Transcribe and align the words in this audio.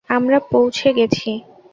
আমরা 0.09 0.37
পৌঁছে 0.51 0.89
গেছি। 0.93 1.31